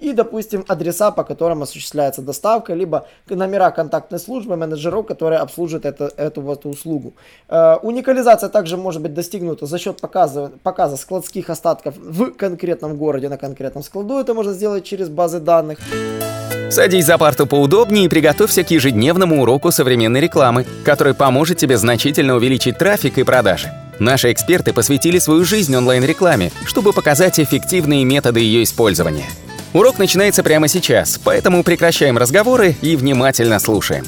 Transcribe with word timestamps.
и, 0.00 0.12
допустим, 0.12 0.64
адреса, 0.66 1.10
по 1.10 1.24
которым 1.24 1.62
осуществляется 1.62 2.22
доставка, 2.22 2.74
либо 2.74 3.06
номера 3.28 3.70
контактной 3.70 4.18
службы 4.18 4.56
менеджеров, 4.56 5.06
которые 5.06 5.38
обслуживают 5.38 5.84
это, 5.84 6.10
эту 6.16 6.40
вот 6.40 6.66
услугу. 6.66 7.12
Э, 7.48 7.76
уникализация 7.82 8.48
также 8.48 8.76
может 8.76 9.02
быть 9.02 9.14
достигнута 9.14 9.66
за 9.66 9.78
счет 9.78 10.00
показа, 10.00 10.52
показа 10.62 10.96
складских 10.96 11.50
остатков 11.50 11.96
в 11.96 12.32
конкретном 12.32 12.96
городе 12.96 13.28
на 13.28 13.36
конкретном 13.36 13.82
складу. 13.82 14.18
Это 14.18 14.34
можно 14.34 14.52
сделать 14.52 14.84
через 14.84 15.08
базы 15.08 15.40
данных. 15.40 15.78
Садись 16.70 17.04
за 17.04 17.18
парту 17.18 17.46
поудобнее 17.46 18.04
и 18.04 18.08
приготовься 18.08 18.62
к 18.62 18.70
ежедневному 18.70 19.42
уроку 19.42 19.72
современной 19.72 20.20
рекламы, 20.20 20.64
который 20.84 21.14
поможет 21.14 21.58
тебе 21.58 21.76
значительно 21.76 22.36
увеличить 22.36 22.78
трафик 22.78 23.18
и 23.18 23.24
продажи. 23.24 23.72
Наши 23.98 24.32
эксперты 24.32 24.72
посвятили 24.72 25.18
свою 25.18 25.44
жизнь 25.44 25.74
онлайн-рекламе, 25.74 26.52
чтобы 26.64 26.92
показать 26.92 27.40
эффективные 27.40 28.04
методы 28.04 28.40
ее 28.40 28.62
использования. 28.62 29.26
Урок 29.72 30.00
начинается 30.00 30.42
прямо 30.42 30.66
сейчас, 30.66 31.16
поэтому 31.22 31.62
прекращаем 31.62 32.18
разговоры 32.18 32.74
и 32.82 32.96
внимательно 32.96 33.60
слушаем. 33.60 34.04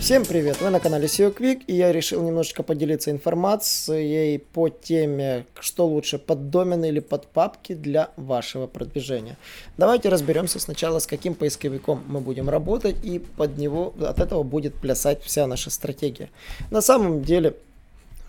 Всем 0.00 0.24
привет! 0.24 0.62
Вы 0.62 0.70
на 0.70 0.80
канале 0.80 1.08
SEO 1.08 1.36
Quick 1.36 1.64
и 1.66 1.74
я 1.74 1.92
решил 1.92 2.22
немножечко 2.22 2.62
поделиться 2.62 3.10
информацией 3.10 4.38
по 4.38 4.70
теме, 4.70 5.44
что 5.60 5.86
лучше, 5.86 6.16
под 6.16 6.48
домен 6.48 6.84
или 6.86 7.00
под 7.00 7.26
папки 7.26 7.74
для 7.74 8.12
вашего 8.16 8.66
продвижения. 8.66 9.36
Давайте 9.76 10.08
разберемся 10.08 10.58
сначала, 10.58 11.00
с 11.00 11.06
каким 11.06 11.34
поисковиком 11.34 12.02
мы 12.08 12.20
будем 12.20 12.48
работать 12.48 12.96
и 13.04 13.18
под 13.18 13.58
него, 13.58 13.92
от 14.00 14.20
этого 14.20 14.42
будет 14.42 14.74
плясать 14.74 15.22
вся 15.22 15.46
наша 15.46 15.68
стратегия. 15.68 16.30
На 16.70 16.80
самом 16.80 17.22
деле, 17.22 17.56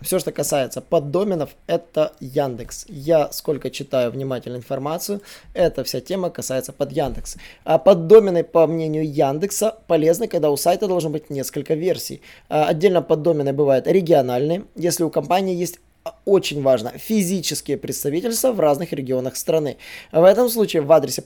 все, 0.00 0.18
что 0.18 0.32
касается 0.32 0.80
поддоменов, 0.80 1.50
это 1.66 2.12
Яндекс. 2.20 2.84
Я 2.88 3.32
сколько 3.32 3.70
читаю 3.70 4.10
внимательно 4.10 4.56
информацию, 4.56 5.22
эта 5.54 5.82
вся 5.84 6.00
тема 6.00 6.30
касается 6.30 6.72
под 6.72 6.92
Яндекс. 6.92 7.36
А 7.64 7.78
поддомены, 7.78 8.44
по 8.44 8.66
мнению 8.66 9.10
Яндекса, 9.10 9.76
полезны, 9.86 10.28
когда 10.28 10.50
у 10.50 10.56
сайта 10.56 10.88
должно 10.88 11.10
быть 11.10 11.30
несколько 11.30 11.74
версий. 11.74 12.20
А 12.48 12.68
отдельно 12.68 13.02
поддомены 13.02 13.52
бывают 13.52 13.86
региональные, 13.86 14.64
если 14.74 15.04
у 15.04 15.10
компании 15.10 15.54
есть 15.54 15.78
очень 16.24 16.62
важно, 16.62 16.92
физические 16.96 17.76
представительства 17.76 18.52
в 18.52 18.60
разных 18.60 18.92
регионах 18.92 19.36
страны. 19.36 19.76
В 20.12 20.22
этом 20.22 20.48
случае 20.48 20.82
в 20.82 20.92
адресе 20.92 21.22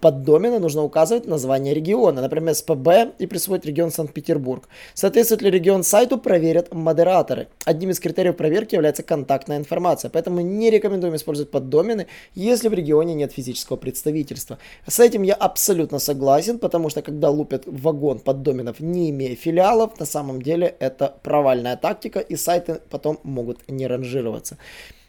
поддомена 0.00 0.58
нужно 0.58 0.82
указывать 0.82 1.26
название 1.26 1.74
региона, 1.74 2.20
например, 2.20 2.54
СПБ 2.54 3.14
и 3.18 3.26
присвоить 3.26 3.64
регион 3.64 3.90
Санкт-Петербург. 3.90 4.68
Соответствует 4.94 5.42
ли 5.42 5.50
регион 5.50 5.82
сайту, 5.82 6.18
проверят 6.18 6.72
модераторы. 6.74 7.48
Одним 7.64 7.90
из 7.90 8.00
критериев 8.00 8.36
проверки 8.36 8.74
является 8.74 9.02
контактная 9.02 9.58
информация, 9.58 10.10
поэтому 10.10 10.40
не 10.40 10.70
рекомендуем 10.70 11.14
использовать 11.14 11.50
поддомены, 11.50 12.06
если 12.34 12.68
в 12.68 12.74
регионе 12.74 13.14
нет 13.14 13.32
физического 13.32 13.76
представительства. 13.76 14.58
С 14.86 14.98
этим 15.00 15.22
я 15.22 15.34
абсолютно 15.34 15.98
согласен, 15.98 16.58
потому 16.58 16.90
что 16.90 17.02
когда 17.02 17.30
лупят 17.30 17.64
вагон 17.66 18.18
поддоменов, 18.20 18.80
не 18.80 19.10
имея 19.10 19.36
филиалов, 19.36 19.98
на 20.00 20.06
самом 20.06 20.42
деле 20.42 20.74
это 20.80 21.14
провальная 21.22 21.76
тактика, 21.76 22.20
и 22.20 22.36
сайты 22.36 22.80
потом 22.90 23.20
могут 23.22 23.68
не 23.68 23.86
ранжироваться. 24.00 24.56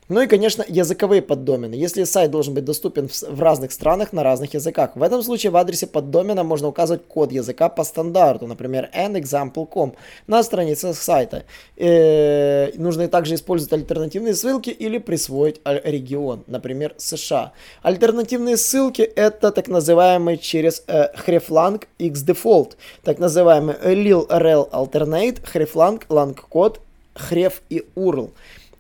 Ну 0.10 0.22
и, 0.22 0.28
конечно, 0.28 0.66
языковые 0.68 1.22
поддомены. 1.22 1.74
Если 1.74 2.04
сайт 2.04 2.32
должен 2.32 2.54
быть 2.54 2.66
доступен 2.66 3.08
в 3.08 3.42
разных 3.42 3.72
странах 3.72 4.12
на 4.12 4.24
разных 4.24 4.54
языках. 4.54 4.92
В 4.96 5.04
этом 5.04 5.24
случае 5.24 5.52
в 5.52 5.56
адресе 5.56 5.88
поддомена 5.88 6.44
можно 6.44 6.68
указывать 6.68 7.08
код 7.08 7.32
языка 7.32 7.70
по 7.70 7.86
стандарту, 7.86 8.46
например, 8.46 8.90
nexample.com 8.94 9.94
на 10.28 10.44
странице 10.44 10.94
сайта. 10.94 11.46
Э, 11.78 12.72
нужно 12.74 13.08
также 13.08 13.36
использовать 13.36 13.72
альтернативные 13.72 14.34
ссылки 14.34 14.70
или 14.70 14.98
присвоить 14.98 15.62
регион, 15.64 16.44
например, 16.48 16.94
США. 16.98 17.54
Альтернативные 17.82 18.58
ссылки 18.58 19.04
это 19.04 19.52
так 19.52 19.70
называемый 19.70 20.38
через 20.38 20.84
э, 20.88 21.08
xdefault, 21.16 22.74
так 23.04 23.18
называемый 23.20 23.76
lil 23.76 24.28
rel 24.28 24.70
alternate, 24.72 25.40
hreflang, 25.54 26.04
lang 26.10 26.38
код, 26.50 26.82
href 27.16 27.62
и 27.70 27.86
url. 27.96 28.32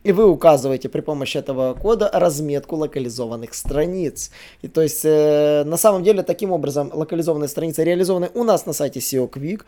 И 0.03 0.11
вы 0.11 0.27
указываете 0.27 0.89
при 0.89 1.01
помощи 1.01 1.37
этого 1.37 1.73
кода 1.73 2.09
разметку 2.11 2.75
локализованных 2.75 3.53
страниц. 3.53 4.31
И 4.63 4.67
то 4.67 4.81
есть 4.81 5.05
э, 5.05 5.63
на 5.63 5.77
самом 5.77 6.03
деле 6.03 6.23
таким 6.23 6.51
образом 6.51 6.91
локализованные 6.93 7.47
страницы 7.47 7.83
реализованы 7.83 8.29
у 8.33 8.43
нас 8.43 8.65
на 8.65 8.73
сайте 8.73 8.99
SEO 8.99 9.29
Quick. 9.29 9.61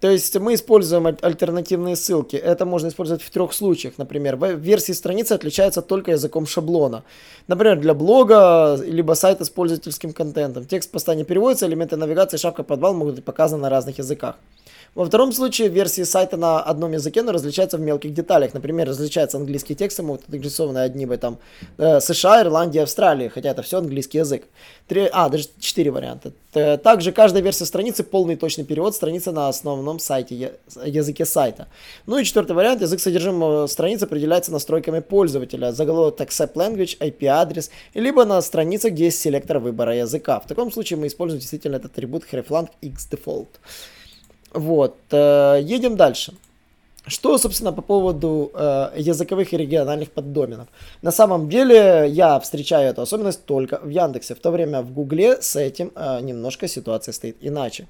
То 0.00 0.08
есть 0.08 0.38
мы 0.38 0.54
используем 0.54 1.06
альтернативные 1.06 1.96
ссылки. 1.96 2.36
Это 2.36 2.64
можно 2.64 2.86
использовать 2.86 3.22
в 3.22 3.30
трех 3.30 3.52
случаях. 3.52 3.94
Например, 3.98 4.36
версии 4.36 4.92
страницы 4.92 5.32
отличаются 5.32 5.82
только 5.82 6.12
языком 6.12 6.46
шаблона. 6.46 7.02
Например, 7.48 7.76
для 7.80 7.94
блога, 7.94 8.78
либо 8.84 9.14
сайта 9.14 9.44
с 9.44 9.50
пользовательским 9.50 10.12
контентом. 10.12 10.66
Текст 10.66 10.92
поста 10.92 11.16
не 11.16 11.24
переводится, 11.24 11.66
элементы 11.66 11.96
навигации, 11.96 12.36
шапка 12.36 12.62
подвал 12.62 12.94
могут 12.94 13.16
быть 13.16 13.24
показаны 13.24 13.62
на 13.62 13.70
разных 13.70 13.98
языках. 13.98 14.36
Во 14.98 15.04
втором 15.04 15.30
случае 15.30 15.68
версии 15.68 16.02
сайта 16.02 16.36
на 16.36 16.58
одном 16.58 16.90
языке, 16.90 17.22
но 17.22 17.30
различаются 17.30 17.76
в 17.76 17.80
мелких 17.80 18.12
деталях. 18.12 18.52
Например, 18.52 18.88
различаются 18.88 19.36
английские 19.36 19.76
тексты, 19.76 20.02
могут 20.02 20.22
быть 20.26 20.40
адресованы 20.40 20.78
одни 20.78 21.06
бы 21.06 21.16
там 21.16 21.38
э, 21.76 22.00
США, 22.00 22.42
Ирландия, 22.42 22.82
Австралия, 22.82 23.28
хотя 23.28 23.50
это 23.50 23.62
все 23.62 23.78
английский 23.78 24.18
язык. 24.18 24.42
Три, 24.88 25.08
а, 25.12 25.28
даже 25.28 25.44
четыре 25.60 25.92
варианта. 25.92 26.32
Также 26.78 27.12
каждая 27.12 27.44
версия 27.44 27.64
страницы 27.64 28.02
полный 28.02 28.34
точный 28.34 28.64
перевод 28.64 28.92
страницы 28.92 29.30
на 29.30 29.46
основном 29.46 30.00
сайте, 30.00 30.54
языке 30.84 31.24
сайта. 31.26 31.68
Ну 32.06 32.18
и 32.18 32.24
четвертый 32.24 32.56
вариант, 32.56 32.82
язык 32.82 32.98
содержимого 32.98 33.68
страницы 33.68 34.06
определяется 34.06 34.50
настройками 34.50 34.98
пользователя, 34.98 35.70
заголовок 35.70 36.20
accept 36.20 36.54
language, 36.54 36.98
IP-адрес, 36.98 37.70
либо 37.94 38.24
на 38.24 38.42
странице, 38.42 38.88
где 38.88 39.04
есть 39.04 39.20
селектор 39.20 39.60
выбора 39.60 39.94
языка. 39.94 40.40
В 40.40 40.48
таком 40.48 40.72
случае 40.72 40.98
мы 40.98 41.06
используем 41.06 41.38
действительно 41.38 41.76
этот 41.76 41.92
атрибут 41.92 42.24
hreflang 42.32 42.68
xdefault. 42.82 43.46
Вот, 44.52 44.96
э, 45.10 45.60
едем 45.62 45.96
дальше. 45.96 46.34
Что, 47.08 47.38
собственно, 47.38 47.72
по 47.72 47.82
поводу 47.82 48.50
э, 48.54 48.90
языковых 48.96 49.52
и 49.52 49.56
региональных 49.56 50.10
поддоменов? 50.10 50.68
На 51.02 51.10
самом 51.10 51.48
деле 51.48 52.06
я 52.08 52.38
встречаю 52.40 52.90
эту 52.90 53.02
особенность 53.02 53.44
только 53.44 53.80
в 53.82 53.88
Яндексе, 53.88 54.34
в 54.34 54.38
то 54.38 54.50
время 54.50 54.82
в 54.82 54.92
Гугле 54.92 55.40
с 55.40 55.56
этим 55.56 55.90
э, 55.94 56.20
немножко 56.20 56.68
ситуация 56.68 57.12
стоит 57.12 57.36
иначе. 57.40 57.86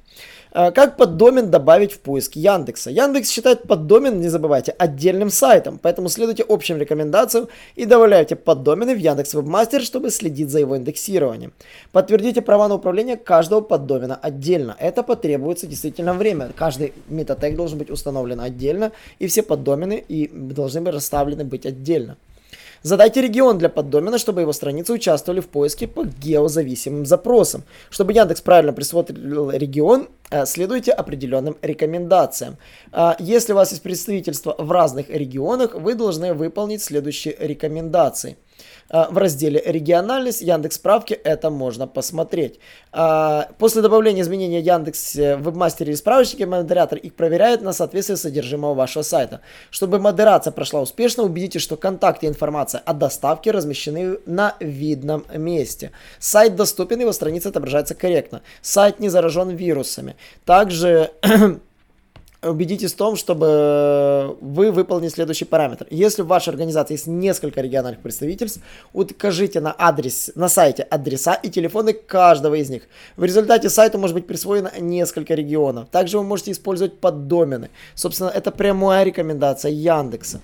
Э, 0.52 0.70
как 0.70 0.96
поддомен 0.96 1.50
добавить 1.50 1.92
в 1.92 1.98
поиск 2.00 2.36
Яндекса? 2.36 2.90
Яндекс 2.90 3.30
считает 3.30 3.62
поддомен, 3.62 4.20
не 4.20 4.28
забывайте, 4.28 4.72
отдельным 4.78 5.30
сайтом, 5.30 5.78
поэтому 5.82 6.08
следуйте 6.08 6.44
общим 6.48 6.78
рекомендациям 6.78 7.48
и 7.76 7.84
добавляйте 7.84 8.36
поддомены 8.36 8.94
в 8.94 8.98
Яндекс 8.98 9.34
Вебмастер, 9.34 9.82
чтобы 9.82 10.10
следить 10.10 10.50
за 10.50 10.60
его 10.60 10.76
индексированием. 10.76 11.52
Подтвердите 11.92 12.40
права 12.42 12.68
на 12.68 12.74
управление 12.74 13.16
каждого 13.16 13.60
поддомена 13.60 14.18
отдельно. 14.22 14.76
Это 14.78 15.02
потребуется 15.02 15.66
действительно 15.66 16.14
время. 16.14 16.50
Каждый 16.56 16.92
метатег 17.08 17.56
должен 17.56 17.78
быть 17.78 17.90
установлен 17.90 18.40
отдельно, 18.40 18.92
и 19.18 19.26
все 19.26 19.42
поддомены 19.42 20.04
и 20.08 20.28
должны 20.28 20.80
быть 20.80 20.94
расставлены 20.94 21.44
быть 21.44 21.66
отдельно. 21.66 22.16
Задайте 22.82 23.20
регион 23.20 23.58
для 23.58 23.68
поддомена, 23.68 24.18
чтобы 24.18 24.42
его 24.42 24.52
страницы 24.52 24.92
участвовали 24.92 25.40
в 25.40 25.48
поиске 25.48 25.88
по 25.88 26.04
геозависимым 26.04 27.06
запросам. 27.06 27.64
Чтобы 27.90 28.12
Яндекс 28.12 28.40
правильно 28.40 28.72
присвоил 28.72 29.50
регион, 29.50 30.08
э, 30.30 30.46
следуйте 30.46 30.92
определенным 30.92 31.56
рекомендациям. 31.60 32.56
А, 32.92 33.16
если 33.18 33.52
у 33.52 33.56
вас 33.56 33.72
есть 33.72 33.82
представительство 33.82 34.54
в 34.58 34.70
разных 34.70 35.10
регионах, 35.10 35.74
вы 35.74 35.94
должны 35.94 36.34
выполнить 36.34 36.82
следующие 36.82 37.36
рекомендации– 37.38 38.36
в 38.90 39.18
разделе 39.18 39.62
«Региональность» 39.64 40.40
Яндекс 40.40 40.76
справки 40.76 41.14
это 41.14 41.50
можно 41.50 41.86
посмотреть. 41.86 42.58
А, 42.92 43.48
после 43.58 43.82
добавления 43.82 44.22
изменения 44.22 44.60
Яндекс 44.60 45.14
в 45.14 45.36
вебмастере 45.36 45.90
или 45.90 45.96
справочнике 45.96 46.46
модератор 46.46 46.98
их 46.98 47.14
проверяет 47.14 47.62
на 47.62 47.72
соответствие 47.72 48.16
содержимого 48.16 48.74
вашего 48.74 49.02
сайта. 49.02 49.40
Чтобы 49.70 49.98
модерация 49.98 50.52
прошла 50.52 50.80
успешно, 50.80 51.22
убедитесь, 51.22 51.62
что 51.62 51.76
контакты 51.76 52.26
и 52.26 52.28
информация 52.28 52.80
о 52.80 52.94
доставке 52.94 53.50
размещены 53.50 54.18
на 54.26 54.54
видном 54.60 55.24
месте. 55.34 55.92
Сайт 56.18 56.56
доступен, 56.56 57.00
его 57.00 57.12
страница 57.12 57.50
отображается 57.50 57.94
корректно. 57.94 58.42
Сайт 58.62 59.00
не 59.00 59.08
заражен 59.08 59.50
вирусами. 59.50 60.16
Также 60.44 61.10
убедитесь 62.42 62.92
в 62.92 62.96
том, 62.96 63.16
чтобы 63.16 64.36
вы 64.40 64.70
выполнили 64.70 65.10
следующий 65.10 65.44
параметр. 65.44 65.86
Если 65.90 66.22
в 66.22 66.26
вашей 66.26 66.50
организации 66.50 66.94
есть 66.94 67.06
несколько 67.06 67.60
региональных 67.60 68.00
представительств, 68.00 68.60
укажите 68.92 69.60
на 69.60 69.74
адрес, 69.76 70.30
на 70.34 70.48
сайте 70.48 70.84
адреса 70.84 71.34
и 71.34 71.50
телефоны 71.50 71.92
каждого 71.92 72.54
из 72.54 72.70
них. 72.70 72.84
В 73.16 73.24
результате 73.24 73.68
сайту 73.70 73.98
может 73.98 74.14
быть 74.14 74.26
присвоено 74.26 74.70
несколько 74.78 75.34
регионов. 75.34 75.88
Также 75.90 76.18
вы 76.18 76.24
можете 76.24 76.52
использовать 76.52 76.98
поддомены. 77.00 77.70
Собственно, 77.94 78.28
это 78.28 78.50
прямая 78.50 79.04
рекомендация 79.04 79.72
Яндекса. 79.72 80.40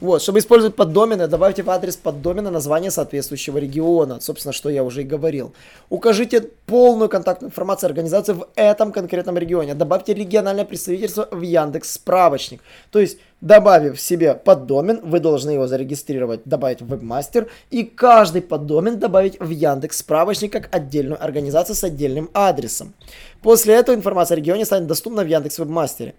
Вот, 0.00 0.20
чтобы 0.20 0.40
использовать 0.40 0.76
поддомены, 0.76 1.26
добавьте 1.26 1.62
в 1.62 1.70
адрес 1.70 1.96
поддомена 1.96 2.50
название 2.50 2.90
соответствующего 2.90 3.56
региона. 3.56 4.20
Собственно, 4.20 4.52
что 4.52 4.68
я 4.68 4.84
уже 4.84 5.02
и 5.02 5.04
говорил. 5.04 5.54
Укажите 5.88 6.42
полную 6.66 7.08
контактную 7.08 7.50
информацию 7.50 7.88
организации 7.88 8.34
в 8.34 8.46
этом 8.56 8.92
конкретном 8.92 9.38
регионе. 9.38 9.74
Добавьте 9.74 10.12
региональное 10.12 10.66
представительство 10.66 11.28
в 11.30 11.40
Яндекс 11.40 11.92
справочник. 11.92 12.60
То 12.90 13.00
есть 13.00 13.18
Добавив 13.42 14.00
себе 14.00 14.32
поддомен, 14.32 15.00
вы 15.02 15.20
должны 15.20 15.50
его 15.50 15.66
зарегистрировать, 15.66 16.40
добавить 16.46 16.80
в 16.80 16.86
вебмастер 16.86 17.48
и 17.70 17.84
каждый 17.84 18.40
поддомен 18.40 18.98
добавить 18.98 19.38
в 19.38 19.50
Яндекс 19.50 19.98
справочник 19.98 20.52
как 20.52 20.74
отдельную 20.74 21.22
организацию 21.22 21.76
с 21.76 21.84
отдельным 21.84 22.30
адресом. 22.32 22.94
После 23.42 23.74
этого 23.74 23.94
информация 23.94 24.36
о 24.36 24.38
регионе 24.38 24.64
станет 24.64 24.86
доступна 24.86 25.22
в 25.22 25.26
Яндекс 25.26 25.58
Вебмастере. 25.58 26.14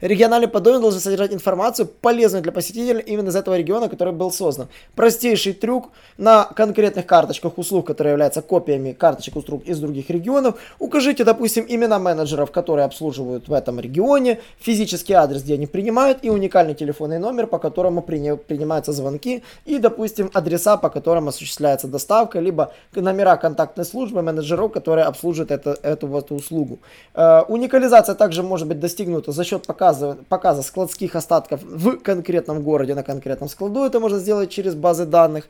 Региональный 0.00 0.46
поддомен 0.46 0.80
должен 0.80 1.00
содержать 1.00 1.34
информацию, 1.34 1.86
полезную 1.86 2.42
для 2.42 2.52
посетителя 2.52 3.00
именно 3.20 3.30
из 3.30 3.36
этого 3.36 3.56
региона, 3.56 3.88
который 3.88 4.12
был 4.12 4.30
создан. 4.30 4.68
Простейший 4.94 5.52
трюк 5.52 5.90
на 6.18 6.44
конкретных 6.44 7.06
карточках 7.06 7.58
услуг, 7.58 7.86
которые 7.86 8.12
являются 8.12 8.42
копиями 8.42 8.92
карточек 8.92 9.36
услуг 9.36 9.64
из 9.64 9.78
других 9.78 10.10
регионов. 10.10 10.54
Укажите, 10.78 11.24
допустим, 11.24 11.64
имена 11.68 11.98
менеджеров, 11.98 12.50
которые 12.50 12.84
обслуживают 12.86 13.48
в 13.48 13.52
этом 13.52 13.80
регионе, 13.80 14.40
физический 14.58 15.14
адрес, 15.14 15.42
где 15.42 15.54
они 15.54 15.66
принимают, 15.66 16.18
и 16.22 16.30
уникальный 16.30 16.74
телефонный 16.74 17.18
номер, 17.18 17.46
по 17.46 17.58
которому 17.58 18.02
принимаются 18.02 18.92
звонки, 18.92 19.42
и, 19.66 19.78
допустим, 19.78 20.30
адреса, 20.34 20.76
по 20.76 20.90
которым 20.90 21.28
осуществляется 21.28 21.88
доставка, 21.88 22.40
либо 22.40 22.72
номера 22.94 23.36
контактной 23.36 23.84
службы 23.84 24.22
менеджеров, 24.22 24.72
которые 24.72 25.04
обслуживают 25.04 25.50
это, 25.50 25.76
эту 25.82 26.06
вот 26.06 26.32
услугу. 26.32 26.78
Э, 27.14 27.42
уникализация 27.48 28.14
также 28.14 28.42
может 28.42 28.68
быть 28.68 28.80
достигнута 28.80 29.32
за 29.32 29.44
счет 29.44 29.66
показа, 29.66 30.16
показа 30.28 30.62
складских 30.62 31.16
остатков 31.16 31.60
в 31.62 31.96
конкретном 31.98 32.62
городе 32.62 32.94
на 32.94 33.02
конкретном 33.12 33.48
складу. 33.48 33.84
Это 33.84 34.00
можно 34.00 34.18
сделать 34.18 34.50
через 34.50 34.74
базы 34.74 35.06
данных. 35.06 35.48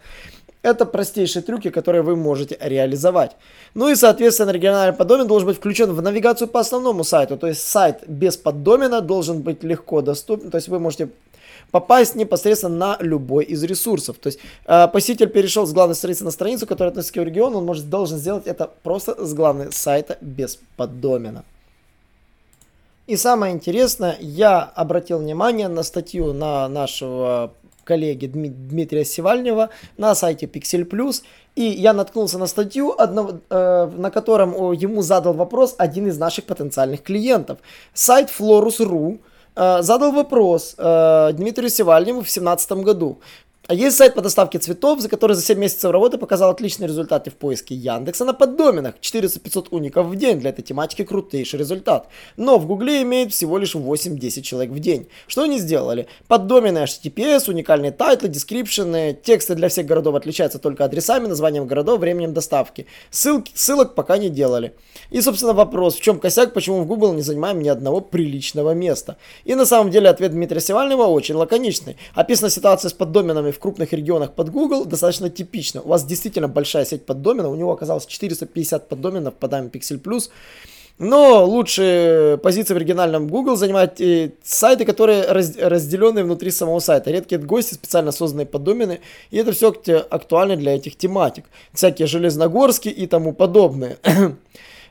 Это 0.62 0.84
простейшие 0.84 1.42
трюки, 1.42 1.70
которые 1.70 2.02
вы 2.02 2.16
можете 2.16 2.58
реализовать. 2.60 3.36
Ну 3.74 3.88
и, 3.88 3.94
соответственно, 3.94 4.50
региональный 4.50 4.96
поддомен 4.96 5.26
должен 5.26 5.48
быть 5.48 5.56
включен 5.56 5.92
в 5.92 6.02
навигацию 6.02 6.48
по 6.48 6.60
основному 6.60 7.04
сайту. 7.04 7.36
То 7.36 7.46
есть 7.46 7.62
сайт 7.66 8.02
без 8.06 8.36
поддомена 8.36 9.00
должен 9.00 9.40
быть 9.40 9.64
легко 9.64 10.02
доступен. 10.02 10.50
То 10.50 10.58
есть 10.58 10.68
вы 10.68 10.78
можете 10.78 11.08
попасть 11.70 12.14
непосредственно 12.14 12.76
на 12.76 12.96
любой 13.00 13.44
из 13.44 13.62
ресурсов. 13.62 14.16
То 14.18 14.28
есть 14.28 14.38
э, 14.66 14.88
посетитель 14.88 15.28
перешел 15.28 15.66
с 15.66 15.72
главной 15.72 15.94
страницы 15.94 16.24
на 16.24 16.30
страницу, 16.30 16.66
которая 16.66 16.90
относится 16.90 17.14
к 17.14 17.24
региону, 17.24 17.58
он 17.58 17.64
может, 17.64 17.88
должен 17.88 18.18
сделать 18.18 18.46
это 18.46 18.70
просто 18.82 19.24
с 19.24 19.34
главной 19.34 19.72
сайта 19.72 20.18
без 20.20 20.58
поддомена. 20.76 21.44
И 23.10 23.16
самое 23.16 23.52
интересное, 23.52 24.16
я 24.20 24.62
обратил 24.62 25.18
внимание 25.18 25.66
на 25.66 25.82
статью 25.82 26.32
на 26.32 26.68
нашего 26.68 27.52
коллеги 27.82 28.26
Дмитрия 28.26 29.04
Севальнева 29.04 29.70
на 29.96 30.14
сайте 30.14 30.46
Pixel 30.46 30.88
Plus, 30.88 31.22
и 31.56 31.62
я 31.64 31.92
наткнулся 31.92 32.38
на 32.38 32.46
статью, 32.46 32.94
одного, 32.96 33.40
э, 33.50 33.90
на 33.96 34.12
котором 34.12 34.52
ему 34.70 35.02
задал 35.02 35.32
вопрос 35.32 35.74
один 35.76 36.06
из 36.06 36.18
наших 36.18 36.44
потенциальных 36.44 37.02
клиентов. 37.02 37.58
Сайт 37.94 38.30
Florus.ru 38.30 39.18
Э, 39.56 39.82
задал 39.82 40.12
вопрос 40.12 40.74
э, 40.78 41.32
Дмитрию 41.34 41.70
Севальнему 41.70 42.20
в 42.20 42.32
2017 42.32 42.72
году. 42.72 43.20
А 43.70 43.72
есть 43.72 43.96
сайт 43.96 44.16
по 44.16 44.20
доставке 44.20 44.58
цветов, 44.58 45.00
за 45.00 45.08
который 45.08 45.36
за 45.36 45.42
7 45.42 45.56
месяцев 45.56 45.92
работы 45.92 46.18
показал 46.18 46.50
отличные 46.50 46.88
результаты 46.88 47.30
в 47.30 47.34
поиске 47.34 47.76
Яндекса 47.76 48.24
на 48.24 48.34
поддоменах. 48.34 48.96
400-500 49.00 49.68
уников 49.70 50.08
в 50.08 50.16
день. 50.16 50.40
Для 50.40 50.50
этой 50.50 50.62
тематики 50.62 51.04
крутейший 51.04 51.60
результат. 51.60 52.08
Но 52.36 52.58
в 52.58 52.66
Гугле 52.66 53.02
имеет 53.02 53.32
всего 53.32 53.58
лишь 53.58 53.76
8-10 53.76 54.42
человек 54.42 54.72
в 54.72 54.80
день. 54.80 55.06
Что 55.28 55.44
они 55.44 55.60
сделали? 55.60 56.08
Поддомены 56.26 56.78
HTTPS, 56.78 57.48
уникальные 57.48 57.92
тайтлы, 57.92 58.28
дескрипшены, 58.28 59.16
тексты 59.22 59.54
для 59.54 59.68
всех 59.68 59.86
городов 59.86 60.16
отличаются 60.16 60.58
только 60.58 60.84
адресами, 60.84 61.28
названием 61.28 61.68
городов, 61.68 62.00
временем 62.00 62.34
доставки. 62.34 62.88
Ссылки, 63.10 63.52
ссылок 63.54 63.94
пока 63.94 64.18
не 64.18 64.30
делали. 64.30 64.74
И, 65.10 65.20
собственно, 65.20 65.52
вопрос, 65.52 65.94
в 65.94 66.00
чем 66.00 66.18
косяк, 66.18 66.54
почему 66.54 66.80
в 66.80 66.86
Google 66.86 67.12
не 67.12 67.22
занимаем 67.22 67.60
ни 67.60 67.68
одного 67.68 68.00
приличного 68.00 68.74
места. 68.74 69.16
И 69.44 69.54
на 69.54 69.64
самом 69.64 69.92
деле 69.92 70.08
ответ 70.08 70.32
Дмитрия 70.32 70.60
Севальнева 70.60 71.04
очень 71.04 71.36
лаконичный. 71.36 71.96
Описана 72.14 72.50
ситуация 72.50 72.88
с 72.88 72.92
поддоменами 72.92 73.52
в 73.52 73.59
крупных 73.60 73.92
регионах 73.92 74.32
под 74.32 74.50
Google 74.50 74.84
достаточно 74.84 75.30
типично. 75.30 75.82
У 75.82 75.88
вас 75.88 76.04
действительно 76.04 76.48
большая 76.48 76.84
сеть 76.84 77.06
поддоменов, 77.06 77.52
у 77.52 77.56
него 77.56 77.72
оказалось 77.72 78.06
450 78.06 78.88
поддоменов 78.88 79.34
по 79.34 79.48
данным 79.48 79.68
Pixel 79.68 80.00
Plus. 80.00 80.30
Но 81.00 81.46
лучшие 81.46 82.36
позиции 82.36 82.74
в 82.74 82.76
оригинальном 82.76 83.26
Google 83.26 83.56
занимают 83.56 83.98
э, 84.02 84.32
сайты, 84.42 84.84
которые 84.84 85.22
раз, 85.32 85.56
разделены 85.56 86.22
внутри 86.22 86.50
самого 86.50 86.78
сайта. 86.80 87.10
Редкие 87.10 87.40
гости, 87.40 87.72
специально 87.72 88.12
созданные 88.12 88.44
поддомены. 88.44 89.00
И 89.30 89.38
это 89.38 89.52
все 89.52 89.74
актуально 90.10 90.56
для 90.56 90.76
этих 90.76 90.96
тематик. 90.96 91.46
Всякие 91.72 92.06
железногорские 92.06 92.92
и 92.92 93.06
тому 93.06 93.32
подобное. 93.32 93.96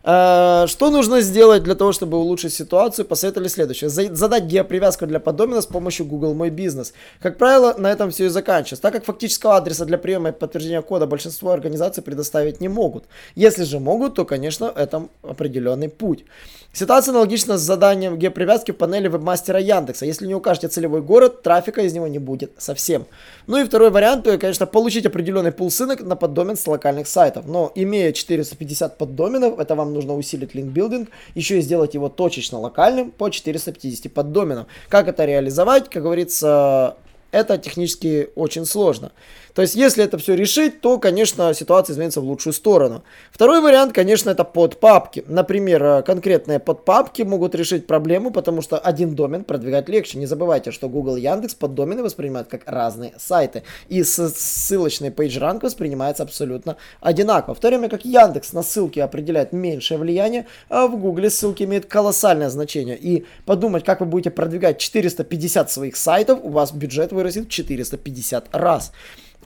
Э, 0.04 0.66
что 0.68 0.90
нужно 0.90 1.22
сделать 1.22 1.63
для 1.63 1.75
того, 1.75 1.92
чтобы 1.92 2.18
улучшить 2.18 2.54
ситуацию? 2.54 3.06
Посоветовали 3.06 3.48
следующее. 3.48 3.90
Задать 3.90 4.44
геопривязку 4.44 5.06
для 5.07 5.19
поддомена 5.19 5.62
с 5.62 5.66
помощью 5.66 6.06
Google 6.06 6.34
Мой 6.34 6.50
Бизнес. 6.50 6.94
Как 7.22 7.38
правило, 7.38 7.75
на 7.78 7.92
этом 7.92 8.12
все 8.12 8.25
и 8.25 8.30
заканчивается. 8.30 8.81
Так 8.81 8.94
как 8.94 9.06
фактического 9.06 9.57
адреса 9.57 9.86
для 9.86 9.98
приема 9.98 10.30
и 10.30 10.31
подтверждения 10.31 10.81
кода 10.81 11.07
большинство 11.07 11.51
организаций 11.51 12.04
предоставить 12.04 12.62
не 12.62 12.69
могут. 12.69 13.06
Если 13.36 13.63
же 13.63 13.80
могут, 13.80 14.16
то, 14.16 14.25
конечно, 14.25 14.72
это 14.75 15.07
определенный 15.24 15.90
путь. 15.90 16.25
Ситуация 16.72 17.12
аналогична 17.13 17.57
с 17.57 17.62
заданием 17.62 18.18
геопривязки 18.18 18.72
в 18.72 18.78
панели 18.78 19.07
вебмастера 19.07 19.60
Яндекса. 19.60 20.06
Если 20.06 20.28
не 20.28 20.36
укажете 20.36 20.68
целевой 20.68 21.02
город, 21.02 21.42
трафика 21.42 21.81
из 21.81 21.94
него 21.94 22.07
не 22.07 22.19
будет 22.19 22.52
совсем. 22.60 23.07
Ну 23.48 23.57
и 23.57 23.63
второй 23.63 23.90
вариант, 23.90 24.25
то, 24.25 24.38
конечно, 24.38 24.68
получить 24.68 25.06
определенный 25.07 25.52
пул 25.52 25.72
ссылок 25.72 26.02
на 26.02 26.16
поддомен 26.16 26.56
с 26.56 26.68
локальных 26.68 27.07
сайтов. 27.07 27.48
Но 27.48 27.72
имея 27.74 28.13
450 28.13 29.00
поддоменов, 29.00 29.57
это 29.57 29.74
вам 29.74 29.94
нужно 29.94 29.99
усилить 30.07 30.56
линкбилдинг, 30.56 31.10
еще 31.36 31.60
и 31.60 31.62
сделать 31.62 31.94
его 31.94 32.10
точечно 32.10 32.60
локальным 32.60 33.12
по 33.12 33.30
450 33.30 34.12
поддоменам. 34.13 34.68
Как 34.88 35.07
это 35.07 35.25
реализовать? 35.25 35.90
Как 35.90 36.04
говорится, 36.04 36.98
это 37.31 37.58
технически 37.58 38.30
очень 38.36 38.66
сложно. 38.66 39.12
То 39.54 39.64
есть, 39.64 39.76
если 39.76 40.04
это 40.04 40.18
все 40.18 40.36
решить, 40.36 40.80
то, 40.81 41.00
конечно, 41.00 41.54
ситуация 41.54 41.94
изменится 41.94 42.22
в 42.22 42.24
лучшую 42.24 42.54
сторону. 42.54 43.04
Второй 43.31 43.62
вариант, 43.62 43.94
конечно, 43.94 44.30
это 44.30 44.44
подпапки. 44.44 45.24
Например, 45.28 45.84
э, 45.84 46.02
конкретные 46.04 46.60
подпапки 46.60 47.24
могут 47.24 47.56
решить 47.56 47.88
проблему, 47.88 48.31
потому 48.31 48.62
что 48.62 48.78
один 48.78 49.16
домен 49.16 49.44
продвигать 49.44 49.90
легче. 49.90 50.18
Не 50.18 50.28
забывайте, 50.28 50.72
что 50.72 50.88
Google 50.88 51.18
и 51.18 51.22
Яндекс 51.22 51.56
поддомены 51.56 52.04
воспринимают 52.04 52.48
как 52.48 52.62
разные 52.66 53.14
сайты. 53.18 53.64
И 53.90 54.04
ссылочный 54.04 55.10
PageRank 55.10 55.60
воспринимается 55.62 56.24
абсолютно 56.24 56.78
одинаково. 57.02 57.56
В 57.56 57.60
то 57.60 57.68
время 57.68 57.90
как 57.90 58.06
Яндекс 58.06 58.54
на 58.54 58.64
ссылки 58.64 59.00
определяет 59.00 59.52
меньшее 59.52 59.98
влияние, 59.98 60.46
а 60.70 60.88
в 60.88 60.98
Google 60.98 61.30
ссылки 61.30 61.64
имеют 61.64 61.86
колоссальное 61.86 62.50
значение. 62.50 62.98
И 62.98 63.26
подумать, 63.46 63.84
как 63.84 64.00
вы 64.00 64.06
будете 64.06 64.31
продвигать 64.31 64.78
450 64.78 65.72
своих 65.72 65.98
сайтов, 65.98 66.40
у 66.44 66.50
вас 66.50 66.72
бюджет 66.72 67.12
в 67.24 67.50
450 67.50 68.48
раз 68.51 68.92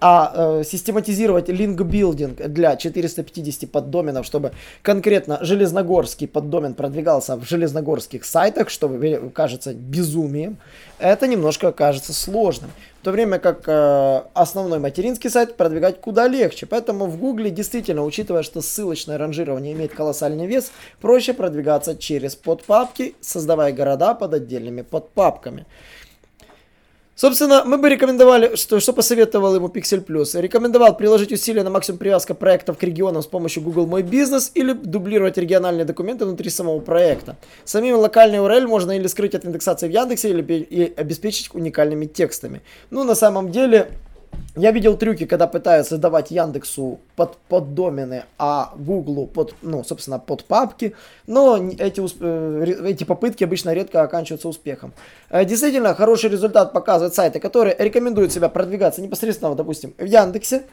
а 0.05 0.33
э, 0.35 0.63
систематизировать 0.65 1.47
линк-билдинг 1.47 2.49
для 2.49 2.75
450 2.75 3.71
поддоменов, 3.71 4.25
чтобы 4.25 4.51
конкретно 4.81 5.39
железногорский 5.41 6.27
поддомен 6.27 6.73
продвигался 6.73 7.37
в 7.37 7.45
железногорских 7.47 8.25
сайтах, 8.25 8.69
что 8.69 8.89
кажется 9.33 9.73
безумием, 9.73 10.57
это 10.99 11.25
немножко 11.25 11.71
кажется 11.71 12.11
сложным. 12.11 12.69
В 13.01 13.05
то 13.05 13.11
время 13.11 13.39
как 13.39 13.63
э, 13.67 14.23
основной 14.33 14.79
материнский 14.79 15.29
сайт 15.29 15.55
продвигать 15.55 16.01
куда 16.01 16.27
легче. 16.27 16.65
Поэтому 16.65 17.05
в 17.05 17.17
Гугле 17.17 17.49
действительно, 17.49 18.03
учитывая, 18.03 18.43
что 18.43 18.61
ссылочное 18.61 19.17
ранжирование 19.17 19.71
имеет 19.71 19.93
колоссальный 19.93 20.47
вес, 20.47 20.71
проще 20.99 21.33
продвигаться 21.33 21.95
через 21.95 22.35
подпапки, 22.35 23.15
создавая 23.21 23.71
города 23.71 24.15
под 24.15 24.33
отдельными 24.33 24.81
подпапками. 24.81 25.65
Собственно, 27.15 27.63
мы 27.63 27.77
бы 27.77 27.89
рекомендовали, 27.89 28.55
что, 28.55 28.79
что 28.79 28.91
посоветовал 28.91 29.55
ему 29.55 29.67
Pixel 29.67 30.03
Plus. 30.03 30.39
Рекомендовал 30.39 30.97
приложить 30.97 31.31
усилия 31.31 31.63
на 31.63 31.69
максимум 31.69 31.99
привязка 31.99 32.33
проектов 32.33 32.79
к 32.79 32.83
регионам 32.83 33.21
с 33.21 33.27
помощью 33.27 33.61
Google 33.61 33.85
Мой 33.85 34.01
Бизнес 34.01 34.51
или 34.55 34.73
дублировать 34.73 35.37
региональные 35.37 35.85
документы 35.85 36.25
внутри 36.25 36.49
самого 36.49 36.79
проекта. 36.79 37.37
Самим 37.65 37.97
локальный 37.97 38.39
URL 38.39 38.65
можно 38.65 38.93
или 38.93 39.05
скрыть 39.05 39.35
от 39.35 39.45
индексации 39.45 39.87
в 39.87 39.91
Яндексе, 39.91 40.31
или 40.31 40.41
и 40.41 40.93
обеспечить 40.95 41.53
уникальными 41.53 42.07
текстами. 42.07 42.63
Ну, 42.89 43.03
на 43.03 43.13
самом 43.13 43.51
деле, 43.51 43.89
я 44.55 44.71
видел 44.71 44.97
трюки, 44.97 45.25
когда 45.25 45.47
пытаются 45.47 45.97
давать 45.97 46.31
Яндексу 46.31 46.99
под, 47.15 47.37
под 47.49 47.73
домены, 47.73 48.25
а 48.37 48.71
Гуглу 48.75 49.25
под, 49.25 49.55
ну, 49.63 49.83
собственно, 49.83 50.19
под 50.19 50.45
папки, 50.45 50.93
но 51.25 51.57
эти, 51.57 52.01
э, 52.21 52.89
эти 52.89 53.03
попытки 53.03 53.43
обычно 53.43 53.73
редко 53.73 54.03
оканчиваются 54.03 54.47
успехом. 54.47 54.93
Э, 55.29 55.43
действительно, 55.43 55.95
хороший 55.95 56.29
результат 56.29 56.71
показывают 56.71 57.15
сайты, 57.15 57.39
которые 57.39 57.75
рекомендуют 57.79 58.31
себя 58.31 58.47
продвигаться 58.47 59.01
непосредственно, 59.01 59.55
допустим, 59.55 59.93
в 59.97 60.05
Яндексе, 60.05 60.63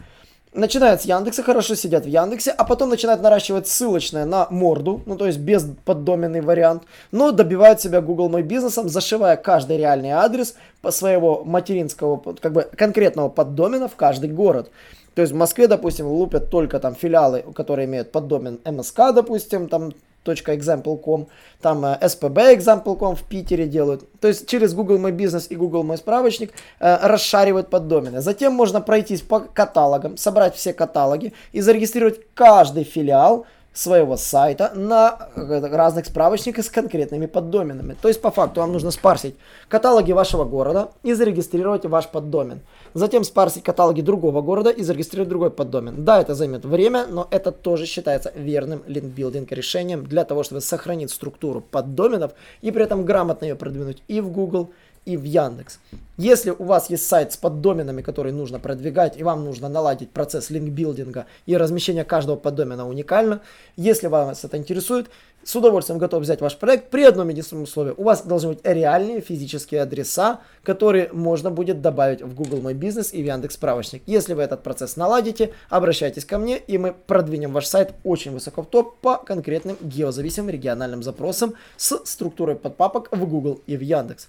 начинают 0.53 1.03
с 1.03 1.05
Яндекса, 1.05 1.43
хорошо 1.43 1.75
сидят 1.75 2.05
в 2.05 2.09
Яндексе, 2.09 2.51
а 2.51 2.65
потом 2.65 2.91
начинают 2.91 3.23
наращивать 3.23 3.69
ссылочное 3.69 4.25
на 4.25 4.47
морду, 4.51 5.03
ну 5.07 5.17
то 5.17 5.27
есть 5.27 5.39
без 5.39 5.67
поддоменный 5.85 6.41
вариант, 6.41 6.85
но 7.13 7.31
добивают 7.31 7.81
себя 7.81 8.01
Google 8.01 8.29
My 8.29 8.43
Business, 8.43 8.89
зашивая 8.89 9.37
каждый 9.37 9.79
реальный 9.79 10.11
адрес 10.11 10.55
по 10.83 10.91
своего 10.91 11.45
материнского, 11.45 12.21
как 12.41 12.53
бы 12.53 12.63
конкретного 12.77 13.29
поддомена 13.29 13.89
в 13.89 13.97
каждый 13.97 14.31
город. 14.31 14.71
То 15.15 15.23
есть 15.23 15.33
в 15.33 15.37
Москве, 15.37 15.67
допустим, 15.67 16.07
лупят 16.07 16.51
только 16.51 16.79
там 16.79 16.95
филиалы, 16.95 17.45
которые 17.55 17.87
имеют 17.87 18.13
поддомен 18.13 18.61
МСК, 18.65 19.13
допустим, 19.13 19.69
там 19.69 19.93
.example.com, 20.25 21.27
там 21.61 21.85
э, 21.85 21.99
spb.example.com 22.01 23.17
в 23.17 23.23
Питере 23.25 23.67
делают. 23.67 24.05
То 24.21 24.29
есть 24.29 24.49
через 24.49 24.75
Google 24.75 24.99
My 24.99 25.13
Business 25.13 25.47
и 25.49 25.57
Google 25.57 25.85
My 25.85 25.97
Справочник 25.97 26.53
э, 26.79 26.99
расшаривают 27.03 27.71
поддомены. 27.71 28.21
Затем 28.21 28.53
можно 28.53 28.81
пройтись 28.81 29.23
по 29.23 29.41
каталогам, 29.41 30.17
собрать 30.17 30.55
все 30.55 30.73
каталоги 30.73 31.33
и 31.53 31.61
зарегистрировать 31.61 32.21
каждый 32.35 32.85
филиал 32.85 33.47
своего 33.73 34.17
сайта 34.17 34.73
на 34.75 35.29
э, 35.37 35.61
разных 35.61 36.07
справочниках 36.07 36.65
с 36.65 36.71
конкретными 36.71 37.27
поддоменами. 37.27 37.97
То 38.01 38.09
есть 38.09 38.21
по 38.21 38.31
факту 38.31 38.61
вам 38.61 38.73
нужно 38.73 38.91
спарсить 38.91 39.37
каталоги 39.69 40.13
вашего 40.13 40.45
города 40.45 40.91
и 41.03 41.13
зарегистрировать 41.13 41.87
ваш 41.87 42.09
поддомен. 42.09 42.61
Затем 42.95 43.23
спарсить 43.23 43.63
каталоги 43.63 44.01
другого 44.01 44.43
города 44.43 44.71
и 44.71 44.83
зарегистрировать 44.83 45.29
другой 45.29 45.51
поддомен. 45.51 46.05
Да, 46.05 46.21
это 46.21 46.35
займет 46.35 46.65
время, 46.65 47.07
но 47.07 47.29
это 47.31 47.53
тоже 47.53 47.87
считается 47.87 48.33
верным 48.35 48.83
линкбилдинг 48.87 49.53
решением 49.53 50.05
для 50.05 50.25
того, 50.25 50.43
чтобы 50.43 50.61
сохранить 50.61 51.13
структуру 51.13 51.61
поддоменов 51.61 52.33
и 52.63 52.73
при 52.73 52.83
этом 52.83 53.05
грамотно 53.05 53.45
ее 53.45 53.55
продвинуть 53.55 54.03
и 54.09 54.21
в 54.21 54.33
Google, 54.33 54.71
и 55.05 55.17
в 55.17 55.25
Яндекс. 55.25 55.79
Если 56.17 56.51
у 56.51 56.65
вас 56.65 56.91
есть 56.91 57.07
сайт 57.07 57.33
с 57.33 57.37
поддоменами, 57.37 58.03
который 58.03 58.33
нужно 58.33 58.59
продвигать, 58.59 59.17
и 59.17 59.23
вам 59.23 59.45
нужно 59.45 59.69
наладить 59.69 60.11
процесс 60.11 60.51
линкбилдинга 60.51 61.27
и 61.47 61.57
размещение 61.57 62.05
каждого 62.05 62.37
поддомена 62.37 62.87
уникально, 62.87 63.41
если 63.77 64.09
вас 64.09 64.45
это 64.45 64.57
интересует, 64.59 65.09
с 65.43 65.57
удовольствием 65.57 65.99
готов 65.99 66.23
взять 66.23 66.43
ваш 66.43 66.57
проект 66.59 66.91
при 66.91 67.03
одном 67.03 67.31
единственном 67.31 67.65
условии. 67.65 67.95
У 67.97 68.03
вас 68.03 68.23
должны 68.23 68.51
быть 68.51 68.61
реальные 68.63 69.23
физические 69.23 69.81
адреса, 69.83 70.41
которые 70.63 71.09
можно 71.13 71.51
будет 71.51 71.81
добавить 71.81 72.21
в 72.21 72.35
Google 72.35 72.59
My 72.59 72.75
Business 72.75 73.13
и 73.13 73.23
в 73.23 73.27
Яндекс 73.27 73.55
Справочник. 73.55 74.03
Если 74.07 74.35
вы 74.35 74.43
этот 74.43 74.63
процесс 74.63 74.97
наладите, 74.97 75.55
обращайтесь 75.71 76.27
ко 76.27 76.39
мне, 76.39 76.59
и 76.59 76.77
мы 76.77 76.93
продвинем 76.93 77.53
ваш 77.53 77.67
сайт 77.67 77.95
очень 78.05 78.33
высоко 78.33 78.63
в 78.63 78.67
топ 78.67 78.99
по 79.01 79.17
конкретным 79.17 79.79
геозависимым 79.81 80.51
региональным 80.51 81.03
запросам 81.03 81.55
с 81.79 82.03
структурой 82.05 82.57
подпапок 82.57 83.09
в 83.11 83.27
Google 83.27 83.63
и 83.67 83.79
в 83.79 83.81
Яндекс. 83.81 84.29